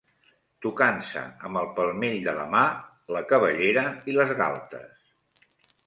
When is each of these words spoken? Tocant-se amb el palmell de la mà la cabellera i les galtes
Tocant-se 0.65 1.23
amb 1.49 1.61
el 1.61 1.69
palmell 1.77 2.17
de 2.29 2.35
la 2.39 2.47
mà 2.55 2.65
la 3.17 3.25
cabellera 3.35 3.87
i 4.13 4.21
les 4.21 4.37
galtes 4.45 5.11